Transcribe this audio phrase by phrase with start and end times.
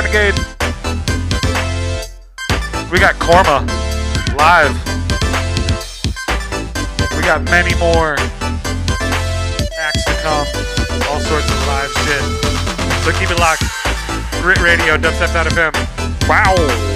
[0.00, 0.34] Renegade.
[2.90, 3.66] We got Korma
[4.34, 4.74] live.
[7.14, 8.14] We got many more
[9.78, 10.46] acts to come.
[11.10, 12.22] All sorts of live shit.
[13.04, 13.62] So keep it locked.
[14.40, 15.74] Grit Radio, Dubstep.fm.
[16.26, 16.89] Wow.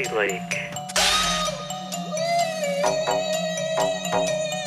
[0.00, 0.58] Sea Lake.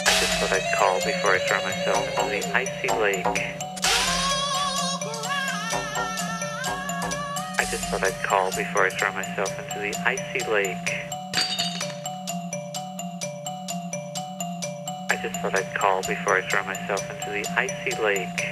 [0.06, 3.26] That's just what I'd call before I throw myself into the icy lake.
[7.58, 10.94] I just thought I'd call before I throw myself into the icy lake.
[15.10, 18.46] I just thought I'd call before I throw myself into the icy lake.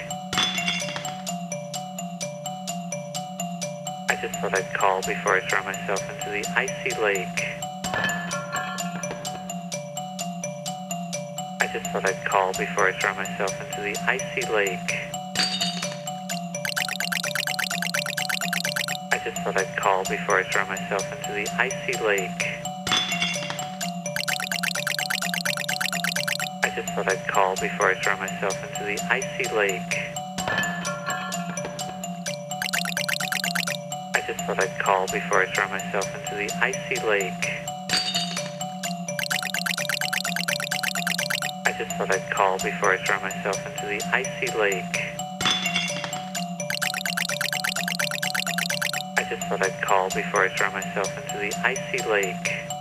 [4.09, 7.45] I just thought I'd call before I throw myself the icy lake.
[11.59, 14.97] I just thought I'd call before I throw myself into the icy lake.
[19.11, 22.47] I just thought I'd call before I throw myself into the icy lake.
[26.63, 30.10] I just thought I'd call before I throw myself into the icy lake.
[34.51, 37.53] what I'd call before I throw myself into the icy lake.
[41.65, 45.03] I just thought I'd call before I throw myself into the icy lake.
[49.17, 52.80] I just thought I'd call before I throw myself into the icy lake.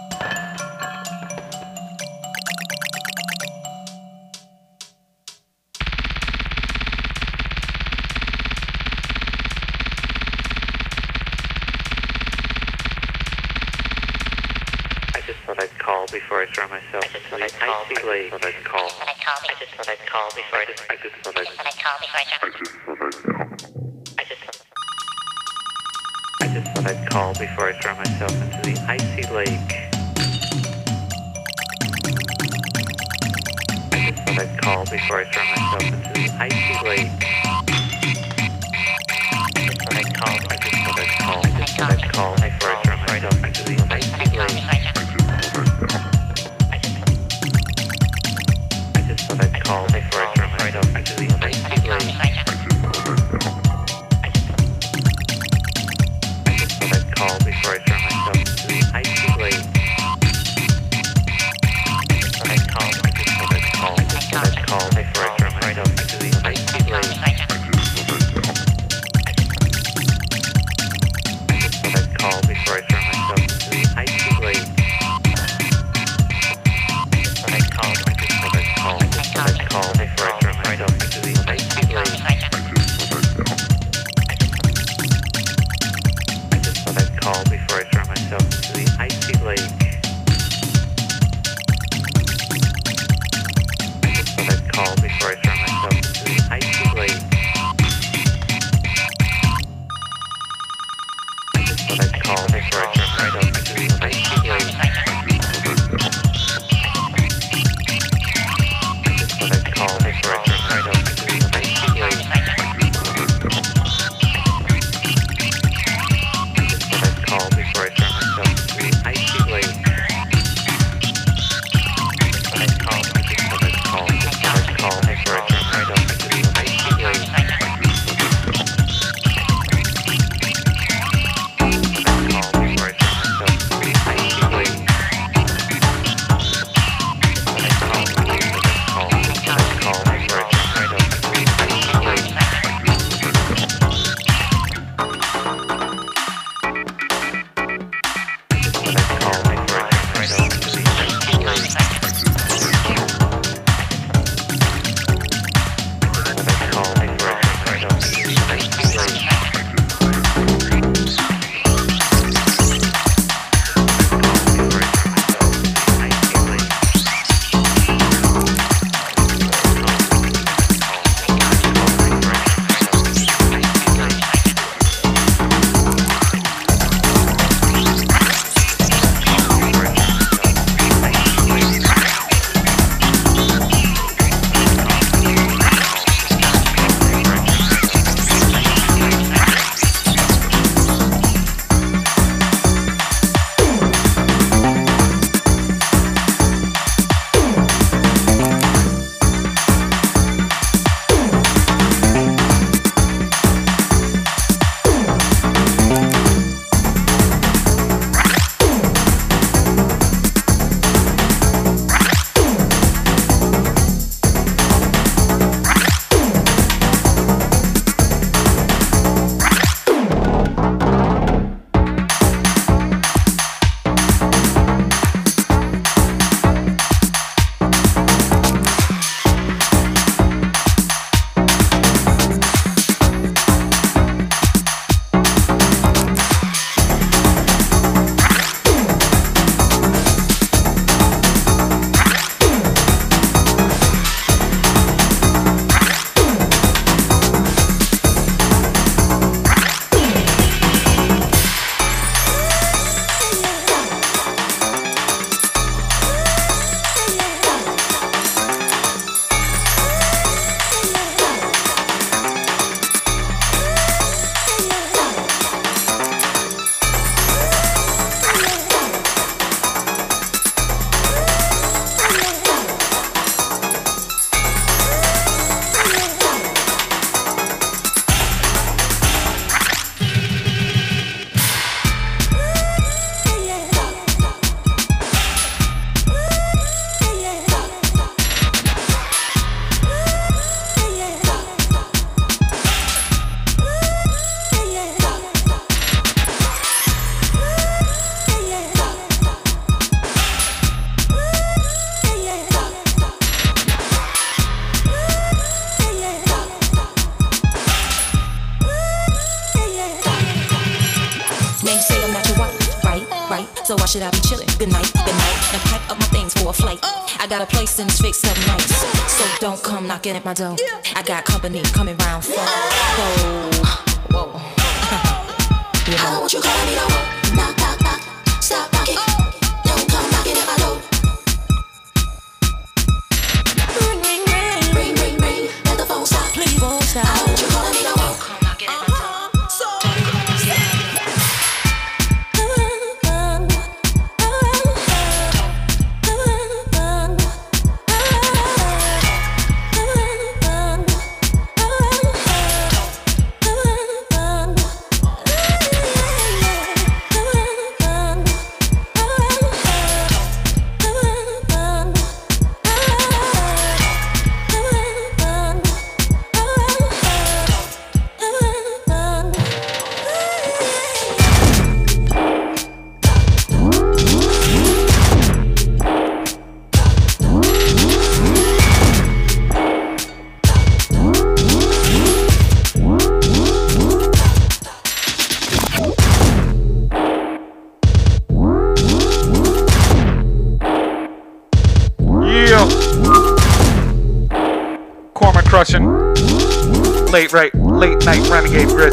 [319.51, 320.57] Don't come knocking at my door.
[320.95, 322.70] I got company coming round for.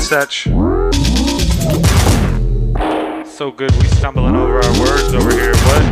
[0.07, 0.47] Setch.
[3.27, 5.51] So good we stumbling over our words over here.
[5.51, 5.83] but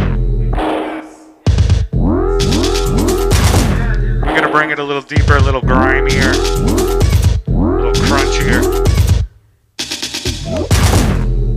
[4.22, 8.64] We're gonna bring it a little deeper, a little grimier, a little crunchier,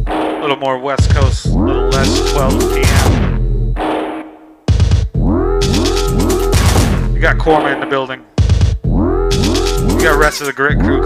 [0.08, 3.68] a little more West Coast, a little less 12 p.m.
[7.14, 8.24] You got Korma in the building.
[8.84, 10.97] You got rest of the grit crew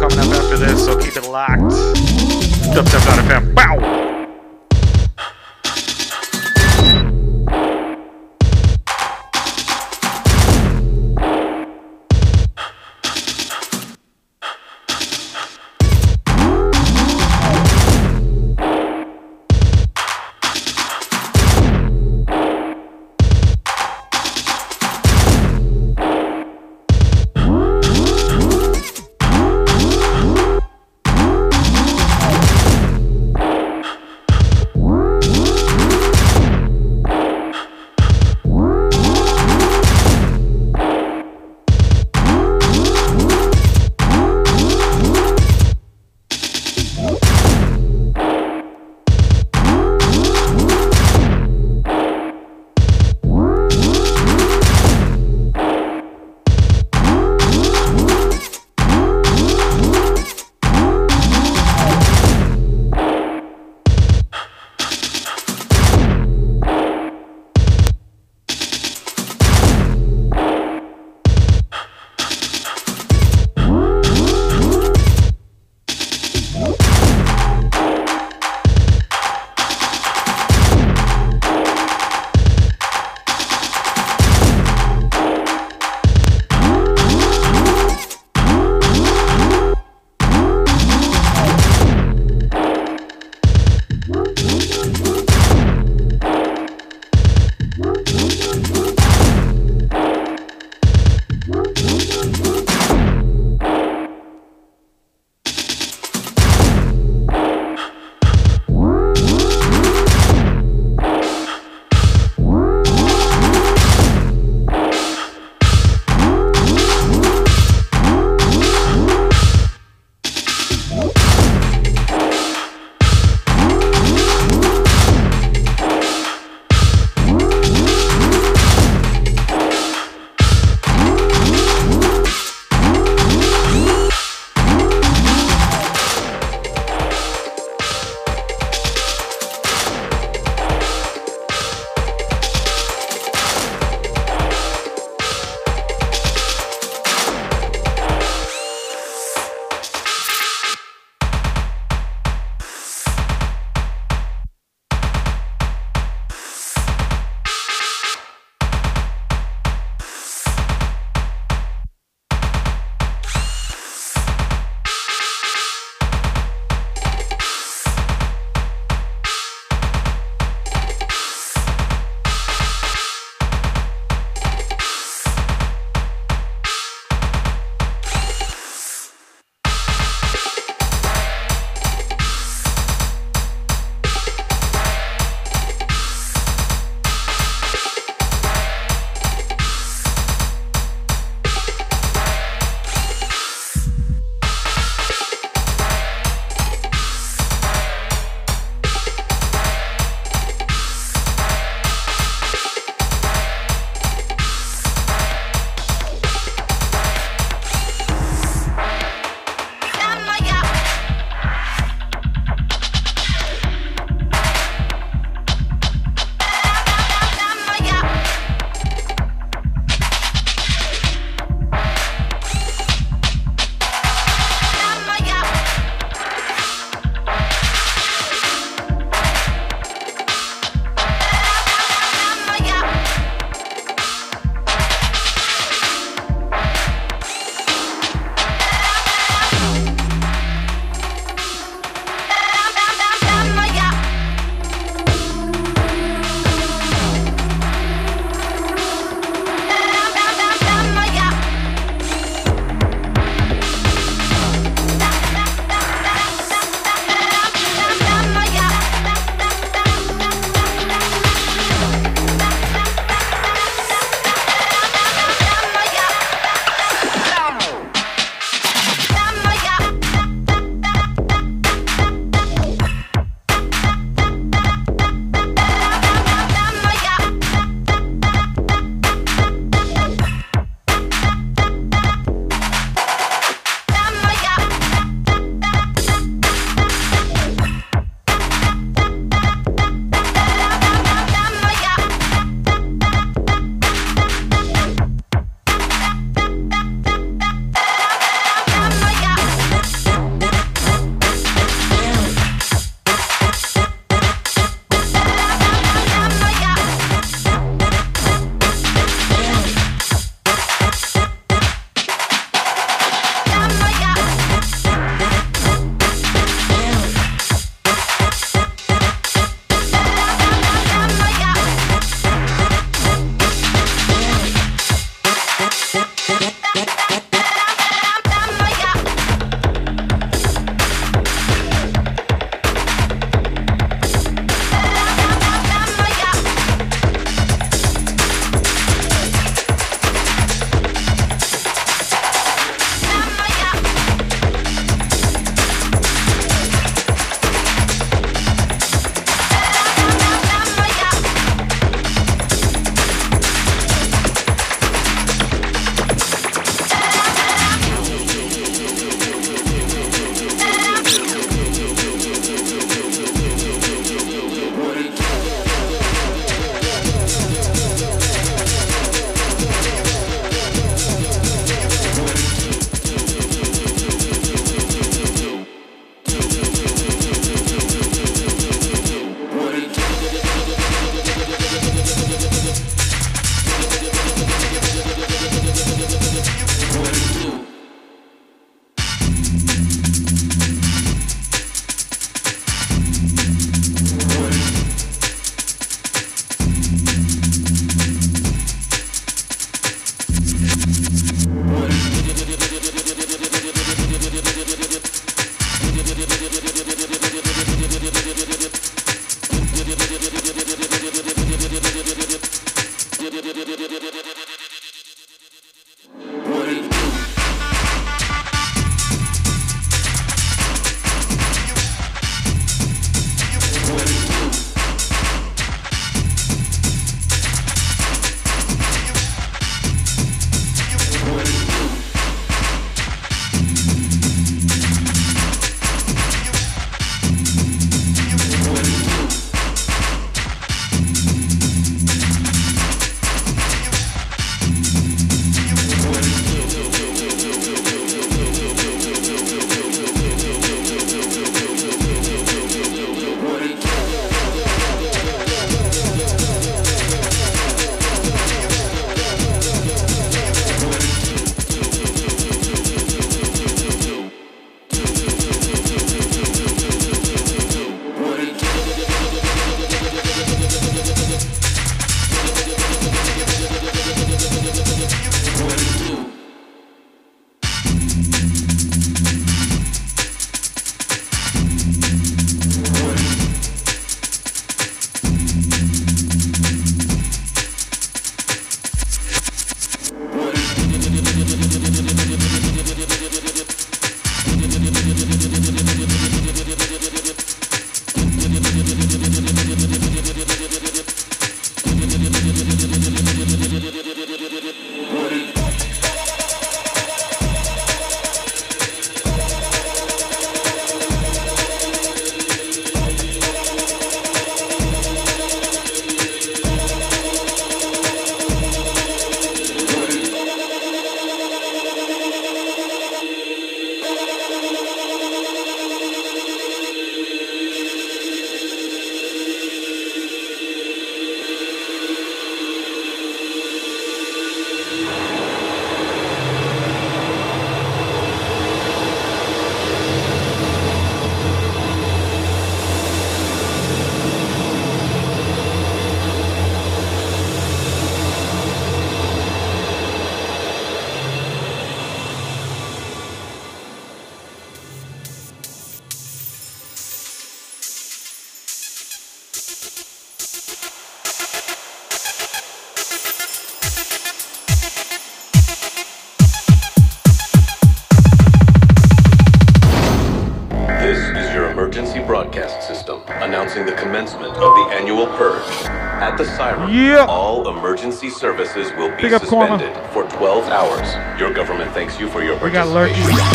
[578.22, 579.78] emergency services will be Korma.
[579.78, 581.40] suspended for 12 hours.
[581.40, 583.30] Your government thanks you for your We got participation.
[583.30, 583.52] Lurky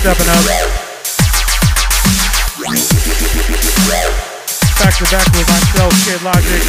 [0.00, 0.44] stepping up.
[4.78, 6.62] Back to back with myself, KidLogic.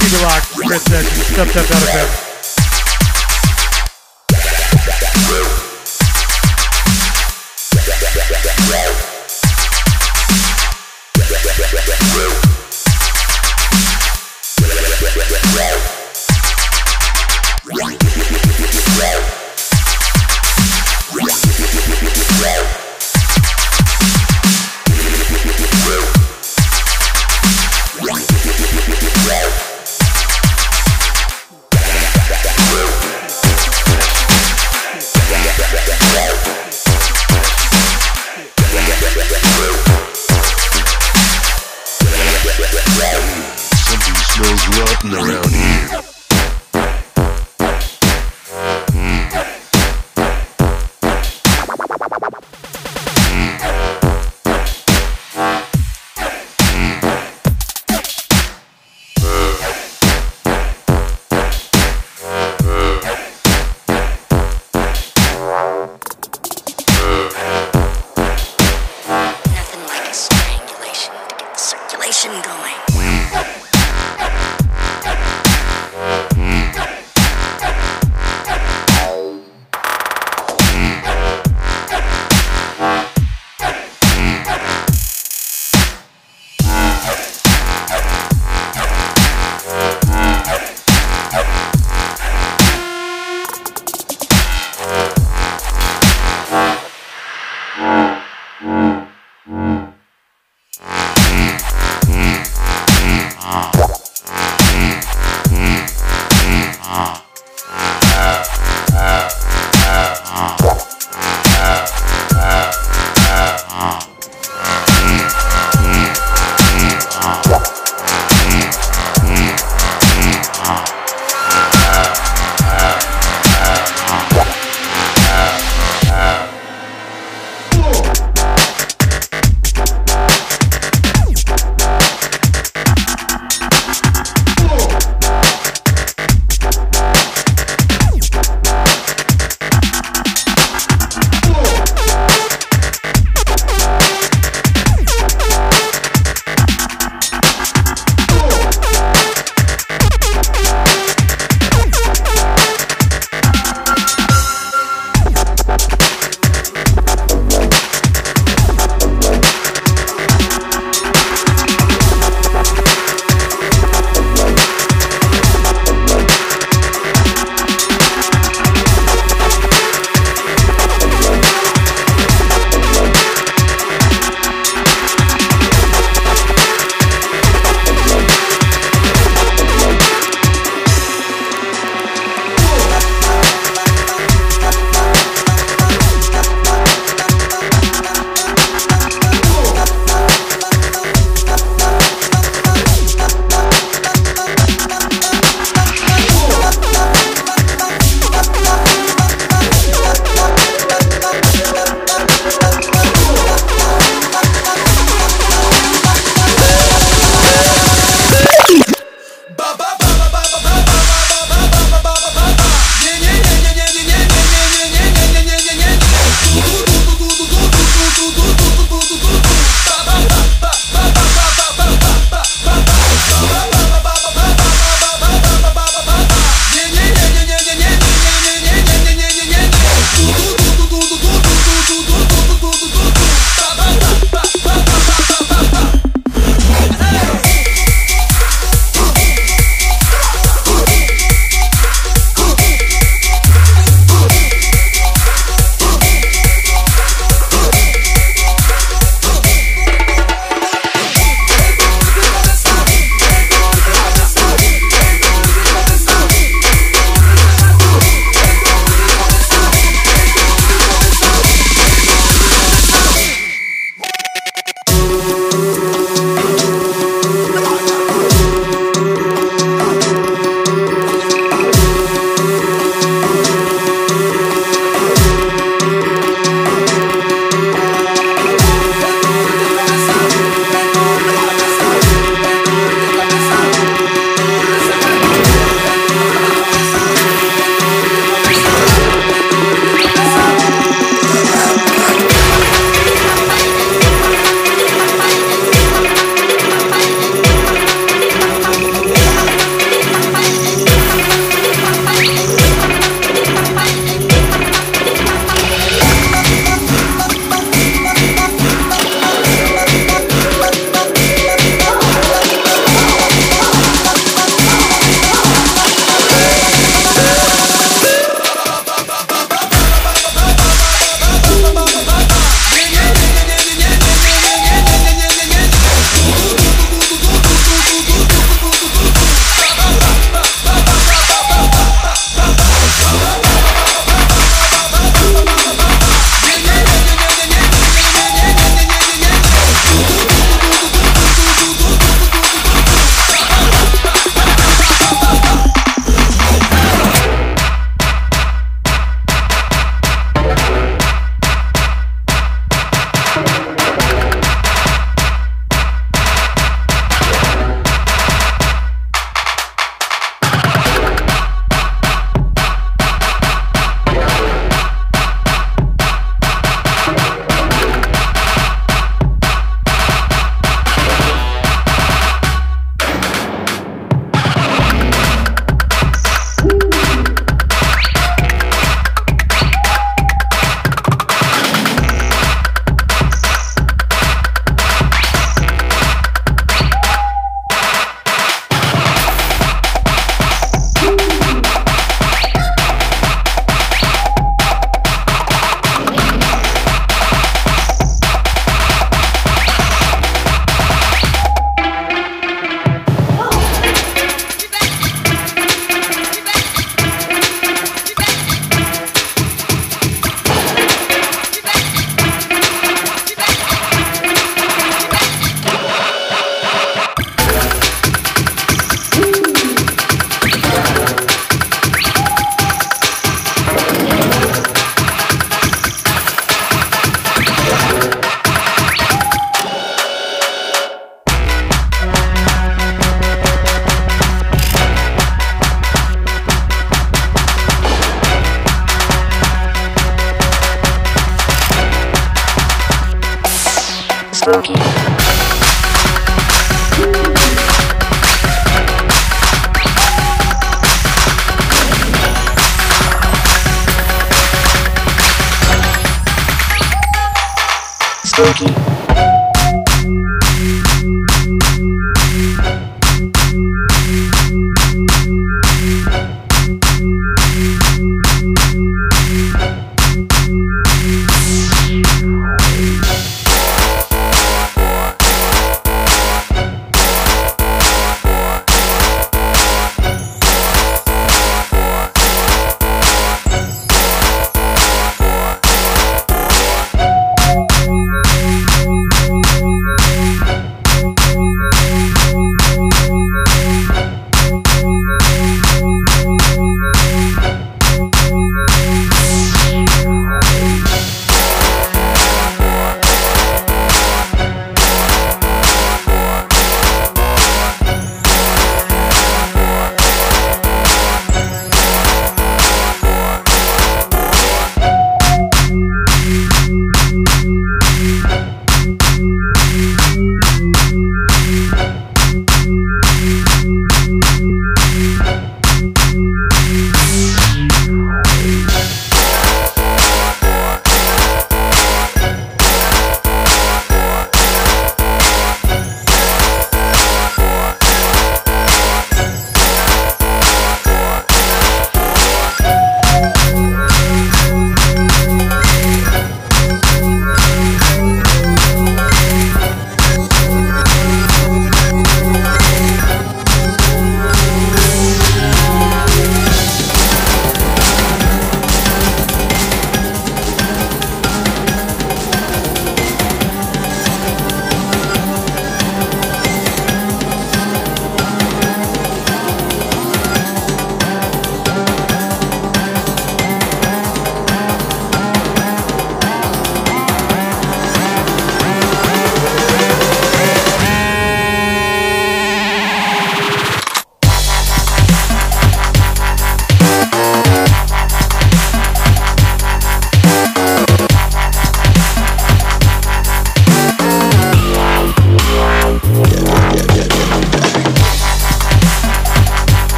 [0.00, 0.46] Keep it locked.
[0.66, 1.26] Chris Sessions.
[1.26, 2.25] Step, step, out of bed.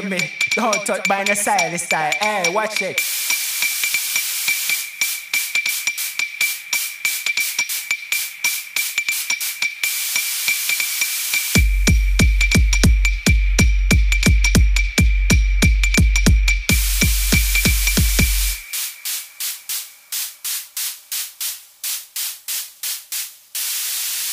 [0.00, 0.18] Hear me?
[0.50, 2.14] Don't touch by the side this.
[2.20, 3.00] Hey, watch it.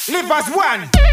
[0.09, 1.11] Live as one.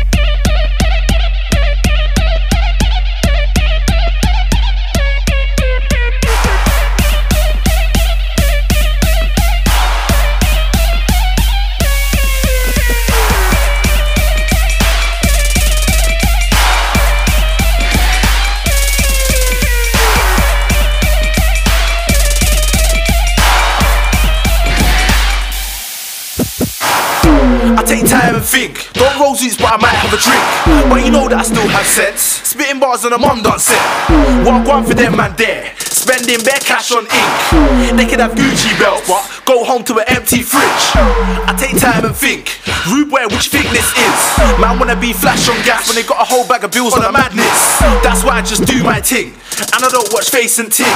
[28.39, 28.93] And think.
[28.93, 30.89] Don't roll suits, but I might have a drink.
[30.89, 32.23] But you know that I still have sense.
[32.47, 34.47] Spitting bars on a Mumdance set.
[34.47, 35.75] One one for them man there.
[35.99, 37.99] Spending bare cash on ink.
[37.99, 40.85] They could have Gucci belts, but go home to an empty fridge.
[40.95, 42.63] I take time and think.
[42.87, 44.19] Rude boy, which think this is?
[44.63, 47.03] Man wanna be flash on gas when they got a whole bag of bills on
[47.03, 47.83] a madness.
[48.07, 49.35] That's why I just do my thing.
[49.75, 50.87] And I don't watch face and ting.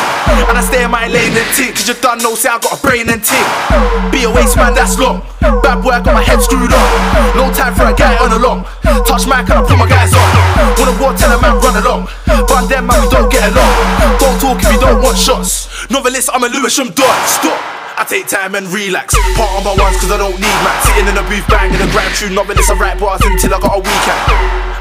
[0.47, 1.75] And I stay in my lane and ting.
[1.75, 3.49] Cause you done know, say I got a brain and ting.
[4.15, 5.27] Be a waste man, that's long.
[5.43, 6.89] Bad boy, I got my head screwed on.
[7.35, 8.71] No time for a guy on along.
[9.03, 10.23] Touch mic and I put my guys on.
[10.79, 12.07] Wanna war, tell a man run along.
[12.27, 13.75] But them man, we don't get along.
[14.23, 15.69] Don't talk if you don't want shots.
[15.91, 17.17] Novelist, I'm a Lewisham dot.
[17.29, 17.57] Stop.
[17.97, 19.15] I take time and relax.
[19.37, 20.77] Part on my ones cause I don't need man.
[20.89, 23.79] Sitting in the booth banging the grand tune novelist, I write bars until I got
[23.79, 24.23] a weekend.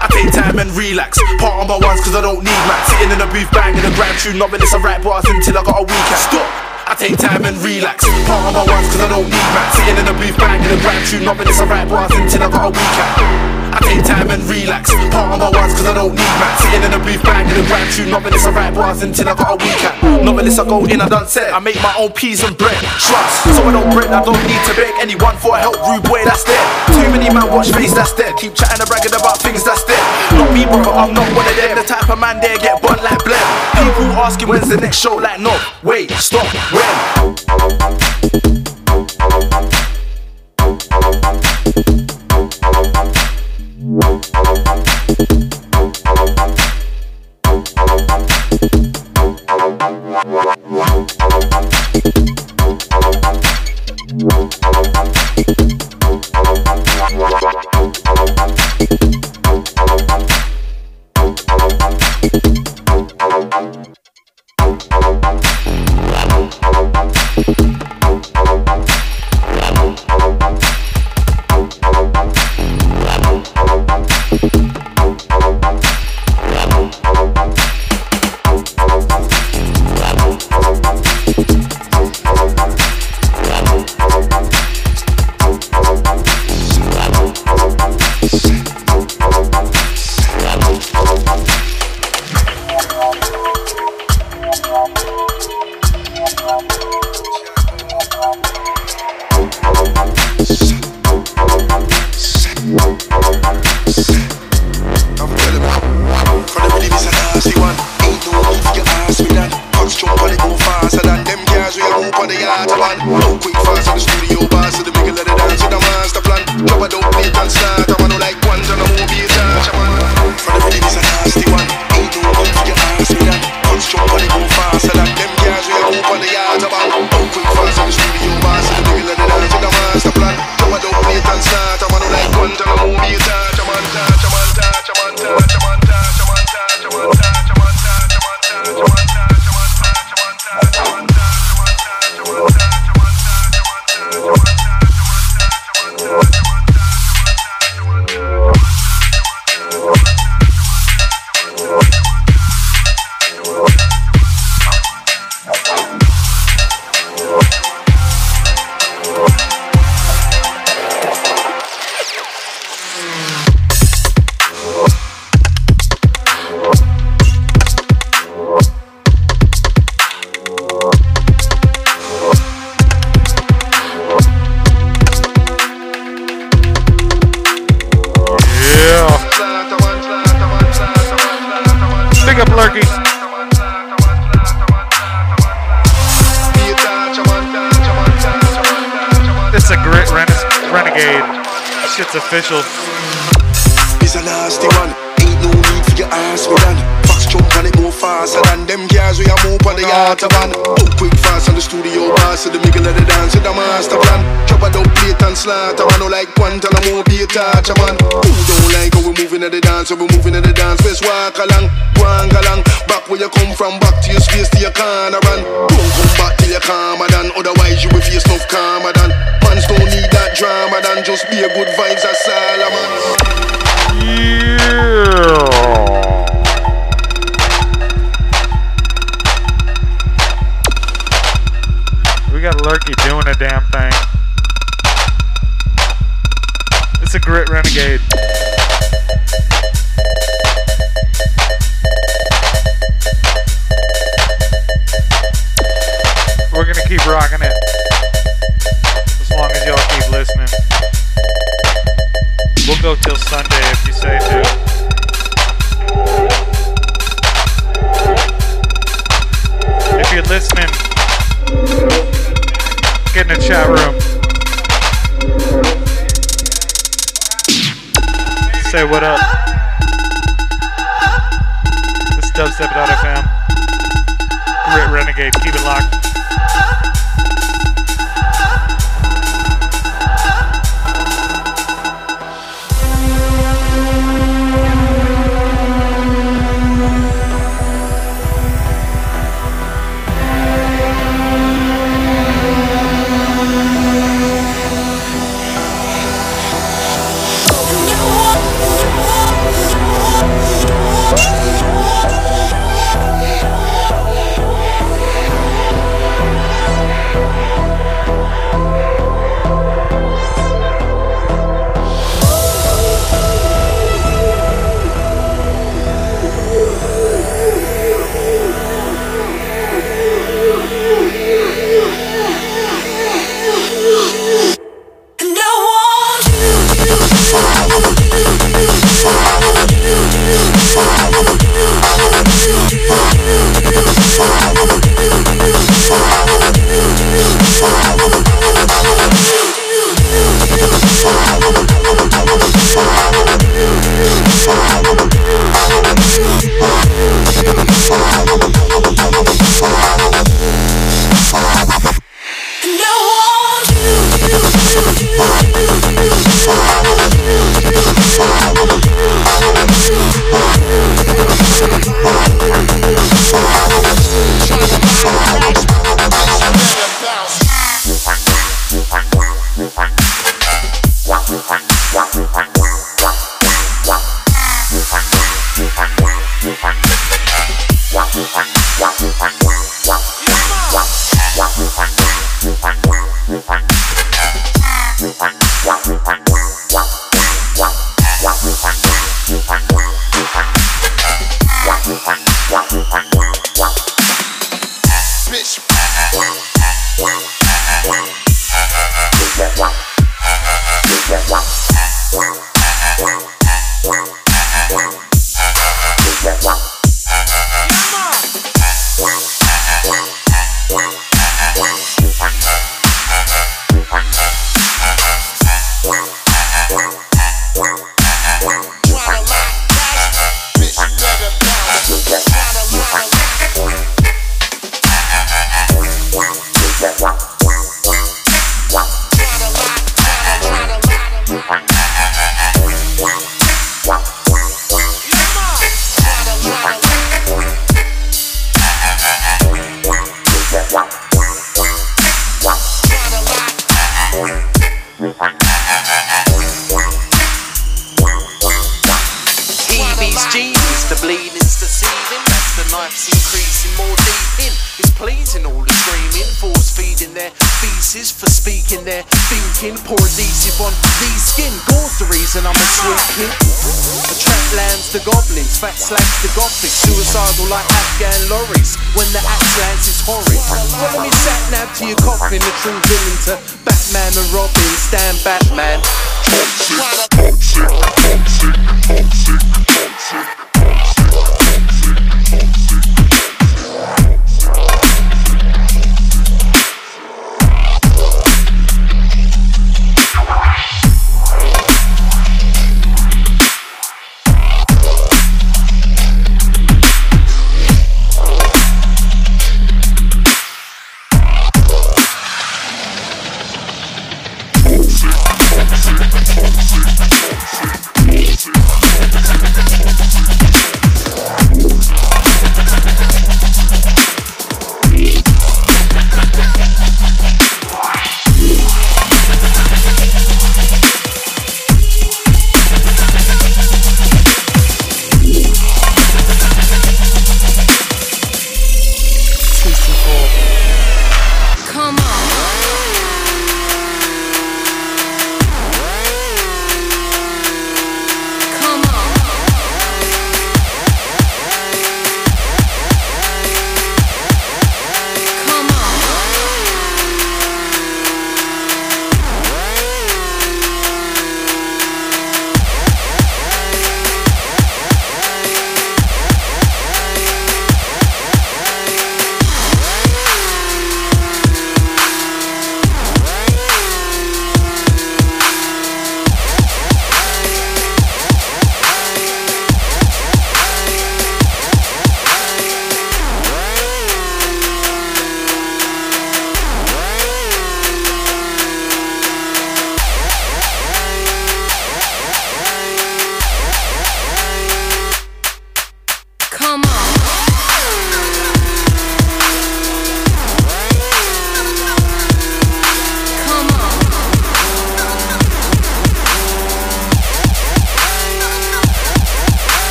[0.00, 1.18] I take time and relax.
[1.36, 2.80] Part on my ones cause I don't need man.
[2.88, 5.76] Sitting in the booth banging the grand tune novelist, I write bars until I got
[5.76, 6.22] a weekend.
[6.22, 6.48] Stop.
[6.90, 8.06] I take time and relax.
[8.24, 9.68] Part on my ones cause I don't need man.
[9.74, 12.66] Sitting in the booth banging the grand tune novelist, I write bars until I got
[12.66, 13.59] a weekend.
[13.70, 14.90] I take time and relax.
[15.14, 16.52] Part on my ones cause I don't need man.
[16.58, 19.54] Sitting in the booth banging the grand tune novelist, I write bars until I got
[19.54, 20.24] a weekend.
[20.24, 21.50] Novelist, I go in, I done said.
[21.50, 22.78] I make my own peas and bread.
[22.98, 23.46] Trust.
[23.54, 25.78] So I don't bread, I don't need to beg anyone for help.
[25.86, 26.64] Rude boy, that's dead.
[26.90, 28.34] Too many man watch face, that's dead.
[28.36, 30.02] Keep chatting and bragging about things, that's dead.
[30.34, 31.78] Not me, brother, I'm not one of them.
[31.78, 33.46] The type of man there get bun like blem.
[33.78, 35.54] People asking when's the next show, like no.
[35.82, 38.59] Wait, stop, when?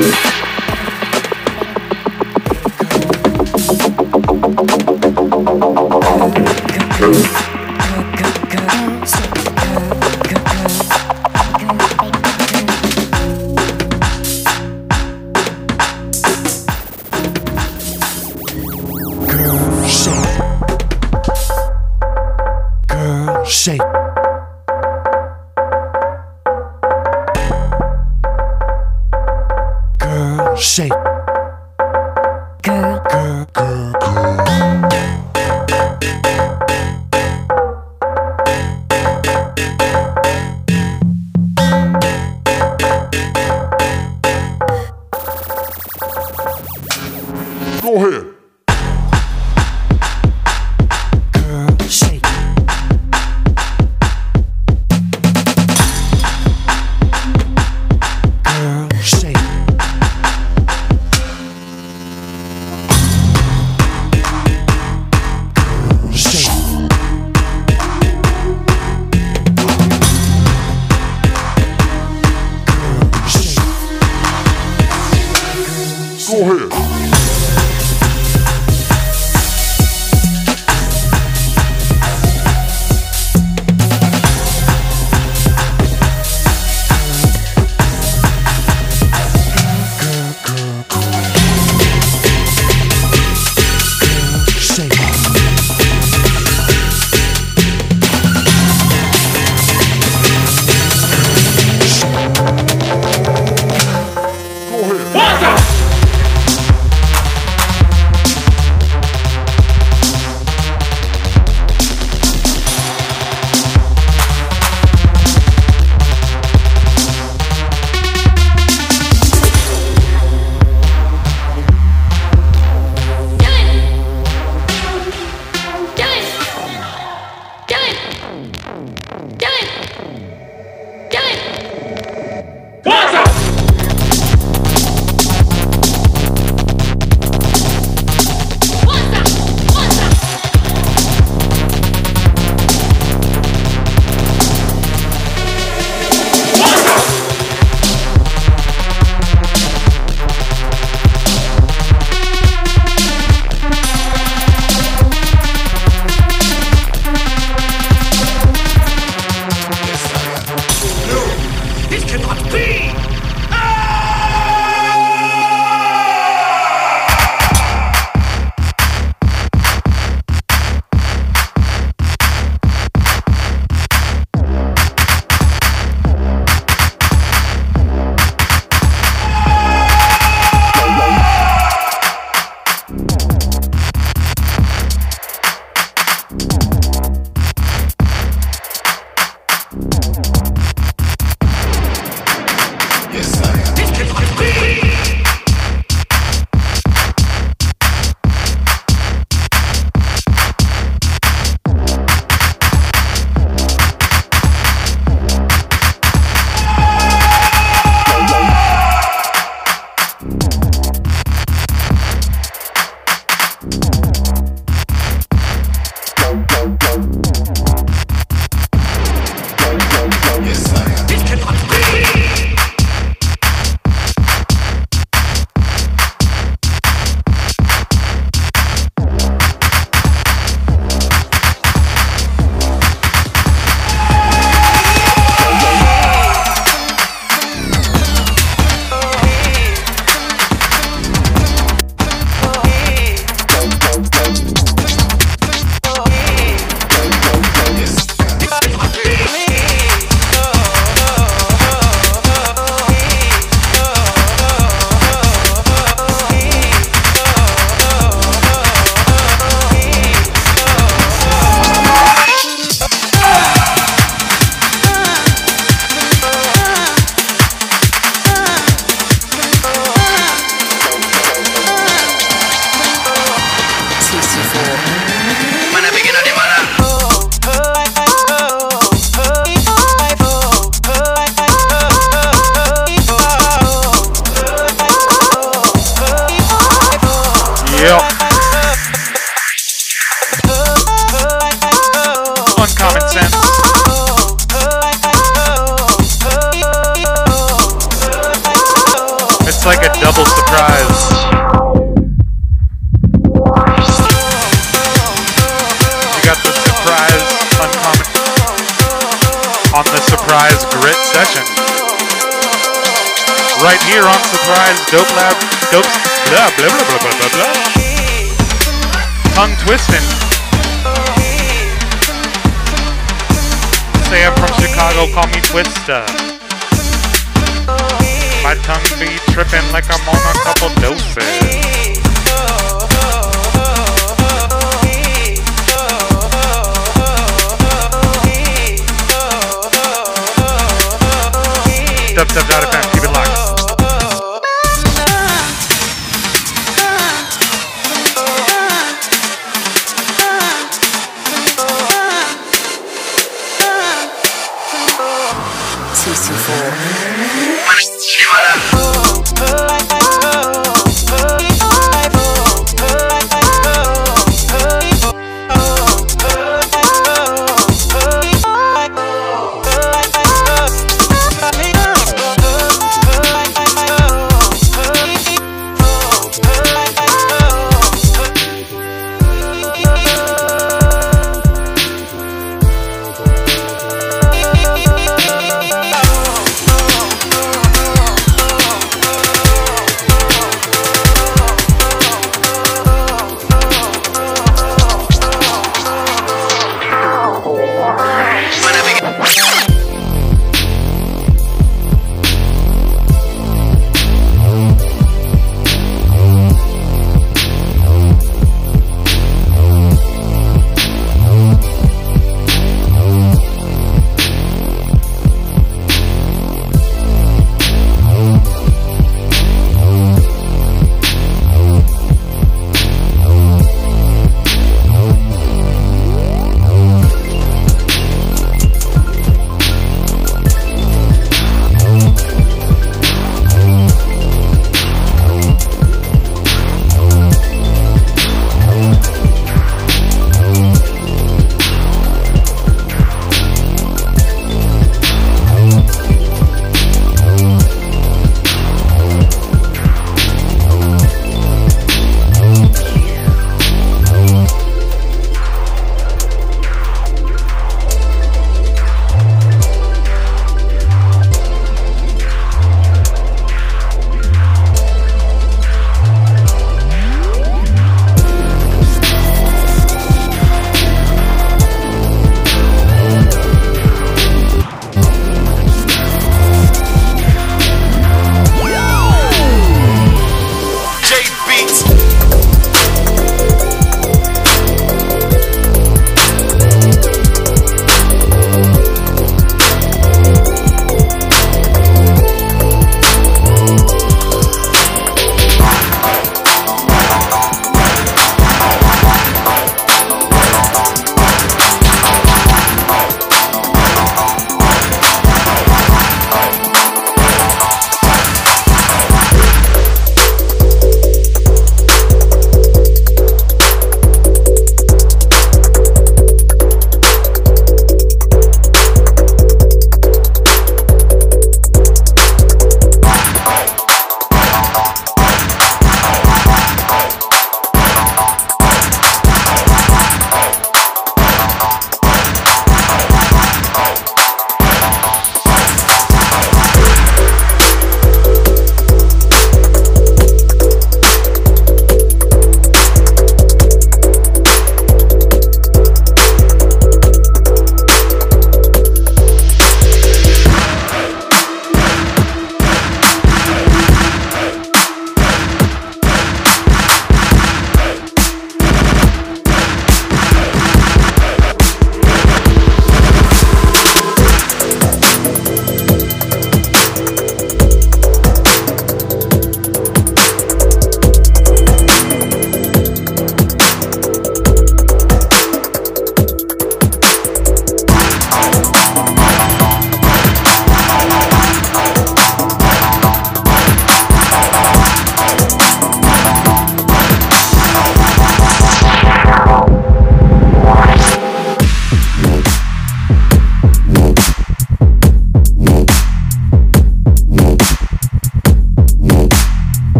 [0.00, 0.39] Música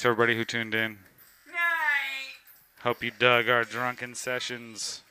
[0.00, 0.92] Thanks everybody who tuned in.
[0.92, 2.32] Night.
[2.84, 5.02] Hope you dug our drunken sessions.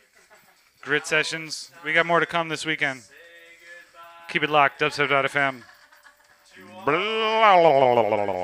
[0.81, 1.69] Grit sessions.
[1.85, 3.03] We got more to come this weekend.
[4.29, 4.81] Keep it locked.
[4.81, 5.61] Dubstep.fm.
[6.85, 8.38] Blah, blah, blah.